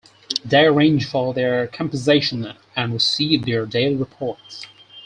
[0.47, 4.65] Day arranged for their compensation and received their daily reports.